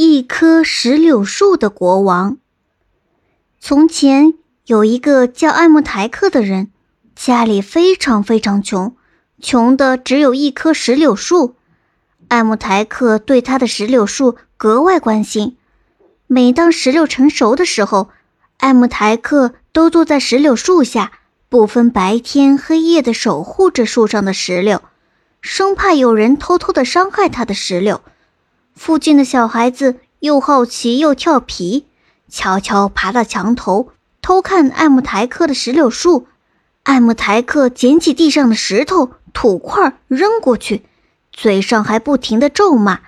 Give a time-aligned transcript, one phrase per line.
[0.00, 2.36] 一棵石榴树的国王。
[3.58, 4.34] 从前
[4.66, 6.70] 有一个叫艾木台克的人，
[7.16, 8.94] 家里非常非常穷，
[9.42, 11.56] 穷的只有一棵石榴树。
[12.28, 15.56] 艾木台克对他的石榴树格外关心。
[16.28, 18.10] 每当石榴成熟的时候，
[18.58, 21.10] 艾木台克都坐在石榴树下，
[21.48, 24.80] 不分白天黑夜的守护着树上的石榴，
[25.40, 28.00] 生怕有人偷偷的伤害他的石榴。
[28.78, 31.86] 附近的小孩子又好奇又调皮，
[32.28, 33.88] 悄悄爬到墙头
[34.22, 36.28] 偷看艾木台克的石榴树。
[36.84, 40.84] 艾木台克捡起地上的石头、土块扔过去，
[41.32, 43.00] 嘴上还不停地咒骂，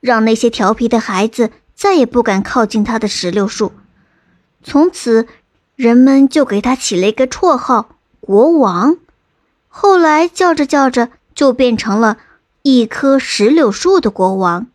[0.00, 3.72] 让那些调皮的孩子再也不敢靠近他的石榴树。
[4.64, 5.28] 从此，
[5.76, 8.96] 人们就给他起了一个绰号——国王。
[9.68, 12.16] 后来叫着叫着，就变成了
[12.62, 14.68] 一棵石榴树的国王。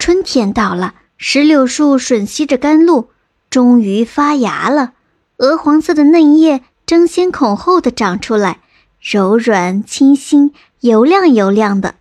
[0.00, 3.10] 春天到了，石榴树吮吸着甘露，
[3.50, 4.94] 终于发芽了。
[5.36, 8.60] 鹅黄色的嫩叶争先恐后的长出来，
[8.98, 11.96] 柔软、清新、油亮油亮的。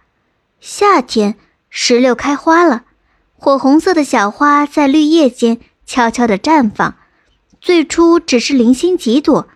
[0.62, 1.36] 夏天，
[1.70, 2.86] 石榴开花了，
[3.38, 6.96] 火红色的小花在绿叶间悄悄地绽放。
[7.60, 9.50] 最初只是零星几朵，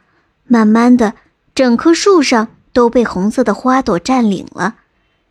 [0.45, 1.13] 慢慢的，
[1.55, 4.75] 整棵树上都被红色的花朵占领了。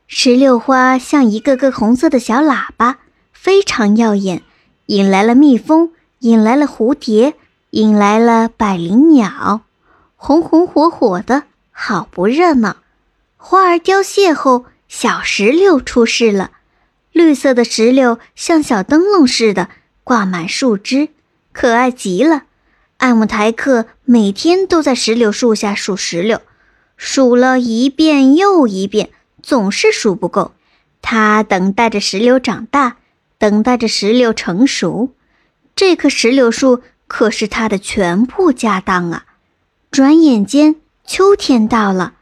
[0.07, 3.01] 石榴花像一个个红色的小喇叭。
[3.43, 4.41] 非常耀眼，
[4.87, 5.91] 引来了蜜蜂，
[6.21, 7.35] 引来了蝴蝶，
[7.71, 9.63] 引来了百灵鸟，
[10.15, 12.77] 红红火火的，好不热闹。
[13.37, 16.53] 花儿凋谢后，小石榴出世了。
[17.11, 19.69] 绿色的石榴像小灯笼似的
[20.05, 21.09] 挂满树枝，
[21.51, 22.45] 可爱极了。
[22.99, 26.41] 艾姆台克每天都在石榴树下数石榴，
[26.97, 29.11] 数了一遍又一遍，
[29.43, 30.53] 总是数不够。
[31.01, 32.99] 他等待着石榴长大。
[33.43, 35.11] 等待着石榴成熟，
[35.75, 39.25] 这棵石榴树可是他的全部家当啊！
[39.91, 42.13] 转眼间，秋天到了，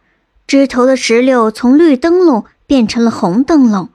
[0.47, 3.91] 枝头的石榴从绿灯笼变成了红灯笼，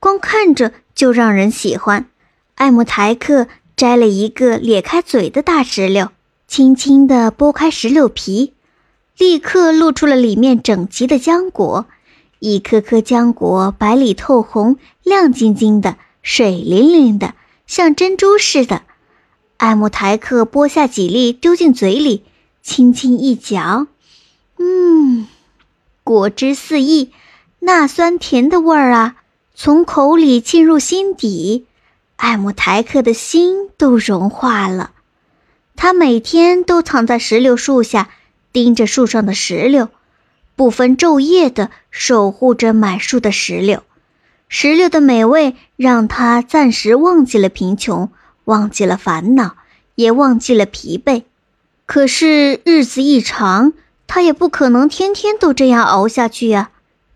[0.00, 2.06] 光看着就让人喜欢。
[2.54, 3.46] 艾姆台克
[3.76, 6.08] 摘了一个咧开嘴的大石榴，
[6.48, 8.54] 轻轻地剥开石榴皮，
[9.18, 11.84] 立刻露出了里面整齐的浆果，
[12.38, 15.96] 一颗颗浆果白里透红，亮晶晶的。
[16.24, 17.34] 水灵灵的，
[17.66, 18.80] 像珍珠似的。
[19.58, 22.24] 艾姆台克剥下几粒，丢进嘴里，
[22.62, 23.86] 轻轻一嚼，
[24.58, 25.28] 嗯，
[26.02, 27.12] 果汁四溢，
[27.58, 29.16] 那酸甜的味儿啊，
[29.54, 31.66] 从口里沁入心底，
[32.16, 34.92] 艾姆台克的心都融化了。
[35.76, 38.08] 他每天都躺在石榴树下，
[38.50, 39.90] 盯着树上的石榴，
[40.56, 43.82] 不分昼夜的守护着满树的石榴。
[44.48, 48.10] 石榴的美味让他暂时忘记了贫穷，
[48.44, 49.56] 忘记了烦恼，
[49.96, 51.24] 也忘记了疲惫。
[51.86, 53.72] 可是日子一长，
[54.06, 56.70] 他也不可能天天都这样熬下去呀。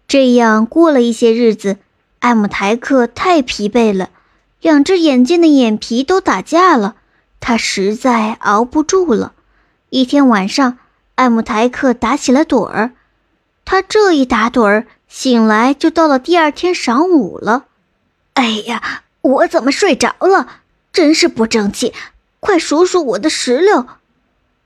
[0.09, 1.77] 这样过了一些日子，
[2.19, 4.10] 艾姆台克太疲惫了，
[4.60, 6.97] 两只眼睛的眼皮都打架了，
[7.41, 9.33] 他实在熬不住了。
[9.91, 10.78] 一天晚上，
[11.15, 12.93] 艾姆台克打起了盹儿，
[13.65, 14.87] 他这一打盹儿。
[15.08, 17.64] 醒来就到了第二天晌午了，
[18.34, 20.60] 哎呀，我怎么睡着了？
[20.92, 21.92] 真是不争气！
[22.41, 23.86] 快数数我的石榴。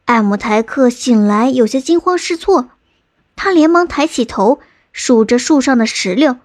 [0.04, 2.70] 艾姆台克醒来有些惊慌失措，
[3.36, 4.60] 他连忙抬起头
[4.92, 6.36] 数着树上的石榴，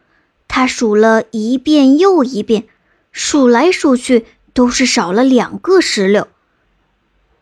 [0.47, 2.67] 他数了一遍又一遍，
[3.11, 6.27] 数来数去都是少了两个石榴。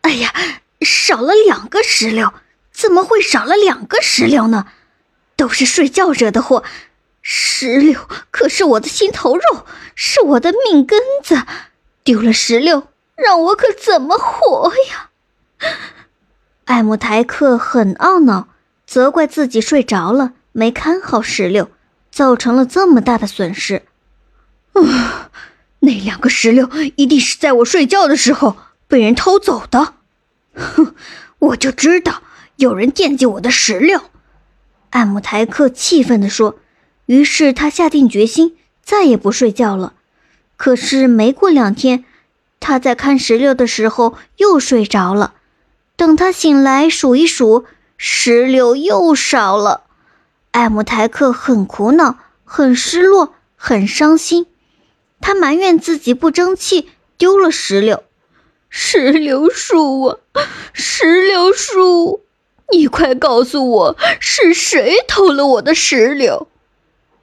[0.00, 0.32] 哎呀，
[0.80, 2.32] 少了两个石榴，
[2.72, 4.66] 怎么会少了两个石榴呢？
[5.36, 6.64] 都是睡觉惹的祸，
[7.20, 11.42] 石榴可是我的心头肉，是我的命根子，
[12.02, 15.10] 丢了石榴，让我可怎么活呀？
[16.64, 18.48] 艾姆台克很懊恼，
[18.86, 21.70] 责怪自己睡着了，没看好石榴，
[22.10, 23.82] 造成了这么大的损失。
[24.72, 25.30] 啊，
[25.80, 28.56] 那两个石榴一定是在我睡觉的时候
[28.88, 29.94] 被人偷走的。
[30.54, 30.94] 哼，
[31.38, 32.22] 我就知道
[32.56, 34.00] 有人惦记我的石榴。
[34.90, 36.58] 艾姆台克气愤地说
[37.06, 39.94] ：“于是他下定决心，再也不睡觉了。
[40.56, 42.04] 可是没过两天，
[42.60, 45.34] 他在看石榴的时候又睡着了。
[45.96, 47.64] 等他醒来数一数，
[47.96, 49.82] 石榴又少了。
[50.52, 54.46] 艾姆台克很苦恼，很失落，很伤心。
[55.20, 58.02] 他埋怨自己不争气，丢了石榴。
[58.68, 60.18] 石榴树啊，
[60.72, 62.22] 石榴树！”
[62.72, 66.48] 你快告诉我，是谁偷了我的石榴？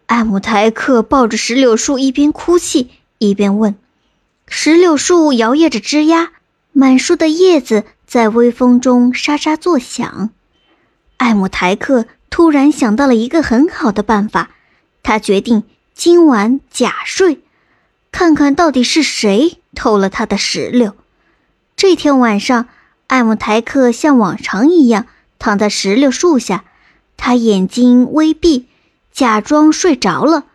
[0.05, 3.75] 艾姆台克抱着石榴树，一边哭泣一边问
[4.47, 6.31] ：“石榴树摇曳着枝丫，
[6.71, 10.29] 满树的叶子在微风中沙沙作响。
[11.17, 14.51] 艾姆台克突然想到了一个很好的办法，
[15.01, 15.63] 他决定
[15.93, 17.41] 今晚假睡，
[18.11, 20.93] 看看到底是谁偷了他的石榴。
[21.75, 22.67] 这天晚上，
[23.07, 25.07] 艾姆台克像往常一样
[25.43, 26.63] 躺在石榴树下，
[27.17, 28.69] 他眼睛微闭，
[29.11, 30.45] 假装睡着了。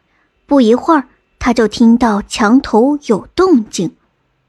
[0.47, 1.09] 不一会儿，
[1.39, 3.95] 他就听到墙头有动静。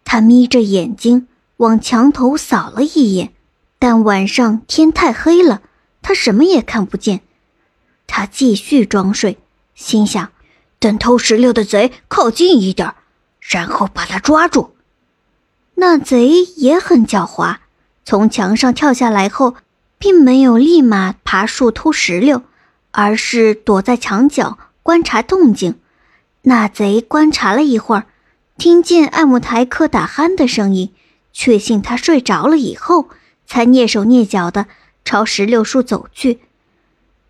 [0.06, 1.28] 他眯着眼睛
[1.58, 3.34] 往墙头扫了一眼，
[3.80, 5.62] 但晚上天太黑了。
[6.02, 7.20] 他什么也看不见，
[8.08, 9.40] 他继续装睡，
[9.76, 10.32] 心想：
[10.80, 12.94] 等偷石榴的贼靠近一点，
[13.42, 14.74] 然后把他抓住。
[15.76, 17.58] 那贼也很狡猾，
[18.06, 19.56] 从墙上跳下来后，
[20.00, 22.42] 并没有立马爬树偷石榴，
[22.92, 25.80] 而是躲在墙角观察动静。
[26.44, 28.06] 那贼观察了一会儿，
[28.58, 30.94] 听见艾姆台克打鼾的声音，
[31.34, 33.10] 确信他睡着了以后，
[33.46, 34.66] 才蹑手蹑脚的。
[35.06, 36.40] 朝石榴树走去。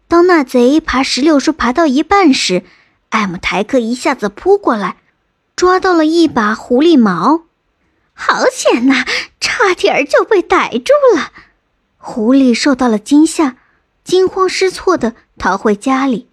[0.07, 2.63] 当那贼爬石榴树爬到一半时，
[3.09, 4.97] 艾姆台克一下子扑过来，
[5.55, 7.43] 抓到了一把狐狸毛。
[8.13, 9.05] 好险呐，
[9.39, 11.31] 差点就被逮住了。
[12.01, 13.57] 狐狸受到了惊吓，
[14.03, 16.27] 惊慌失措的逃回家里。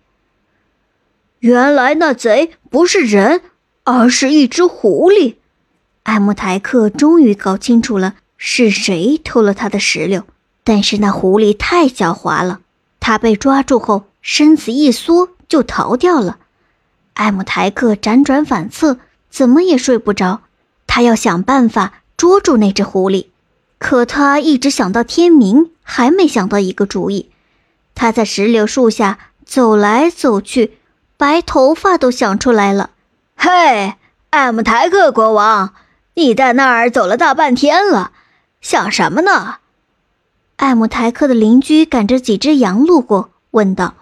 [1.41, 3.43] 原来那贼不是人，
[3.85, 5.35] 而是一只狐狸。
[6.05, 10.23] 艾姆台克终于搞清楚了是谁偷了他的石榴。
[10.63, 12.61] 但是那狐狸太狡猾了，
[12.99, 16.39] 他被抓住后身子一缩就逃掉了。
[17.15, 18.99] 艾姆台克辗转反侧，
[19.31, 20.43] 怎么也睡不着。
[20.87, 23.27] 他要想办法捉住那只狐狸，
[23.78, 27.31] 可他一直想到天明，还没想到一个主意。
[27.94, 30.78] 他在石榴树下走来走去，
[31.17, 32.90] 白头发都想出来了。
[33.37, 33.94] 嘿，
[34.31, 35.75] 艾姆台克国王，
[36.14, 38.12] 你在那儿走了大半天了，
[38.61, 39.56] 想什么呢？
[40.56, 43.94] 艾姆台克的邻居赶着几只羊路过，问道：“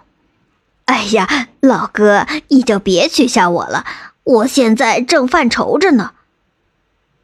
[0.85, 3.85] 哎呀，老哥，你就别取笑我了，
[4.23, 6.11] 我现在正犯愁着呢。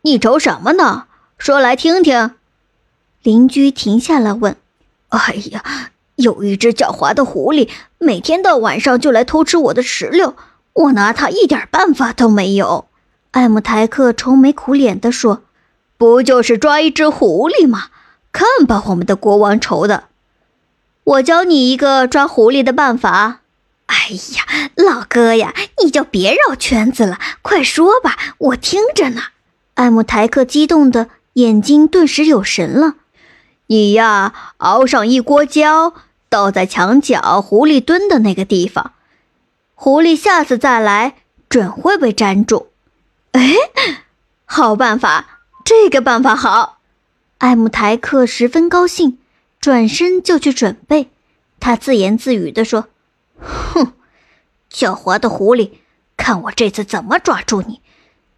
[0.01, 1.05] 你愁什么呢？
[1.37, 2.31] 说来听听。”
[3.23, 4.55] 邻居停下来问
[5.09, 7.69] ：“哎呀，有一只狡猾的狐狸，
[7.99, 10.35] 每天到晚上就来偷吃我的石榴，
[10.73, 12.85] 我拿它一点办法都没有。”
[13.31, 15.43] 艾姆台克愁眉苦脸地说
[15.97, 17.87] ：“不就是抓一只狐狸吗？”
[18.33, 20.05] 看把我们的国王愁的！
[21.03, 23.41] 我教你一个抓狐狸的办法。
[23.87, 23.95] 哎
[24.35, 25.53] 呀，老哥呀，
[25.83, 29.21] 你就别绕圈子了，快说吧，我听着呢。
[29.73, 32.95] 艾姆台克激动的眼睛顿时有神了。
[33.71, 35.93] 你呀，熬上一锅胶，
[36.27, 38.91] 倒在墙角狐狸蹲的那个地方，
[39.75, 41.15] 狐狸下次再来
[41.47, 42.67] 准会被粘住。
[43.31, 43.55] 哎，
[44.43, 46.79] 好办法，这个办法好。
[47.37, 49.19] 艾姆台克十分高兴，
[49.61, 51.09] 转身就去准备。
[51.61, 52.89] 他自言自语地说
[53.39, 53.93] ：“哼，
[54.69, 55.71] 狡猾的狐狸，
[56.17, 57.79] 看我这次怎么抓住你！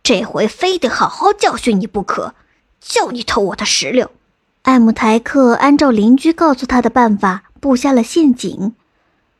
[0.03, 2.35] 这回非得好好教训你不可，
[2.79, 4.11] 叫你偷我的石榴。”
[4.63, 8.73] 艾姆台克按照邻居告诉他的办法布下了陷阱。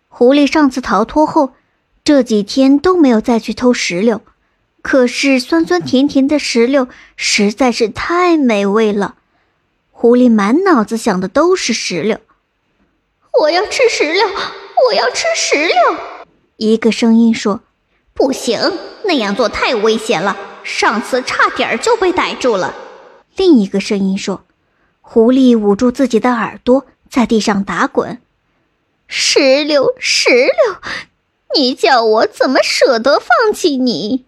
[0.09, 1.53] 狐狸上次逃脱后，
[2.03, 4.21] 这几天都没有再去偷石榴。
[4.81, 9.15] 可是酸酸甜甜的石榴实在是太美味了。
[9.91, 12.19] 狐狸满脑子想的都是石榴，
[13.39, 15.75] 我要吃石榴，我要吃石榴。
[16.57, 17.61] 一个声音说
[18.13, 18.59] ：“不行，
[19.05, 22.75] 那样做太危险了，上次差点就被逮住了。”
[23.37, 24.43] 另一个声音说
[25.05, 28.19] ：“狐狸捂住自己的耳朵，在地上打滚。
[29.07, 30.77] 石榴，石榴，
[31.55, 34.25] 你叫我怎么舍得放弃你？”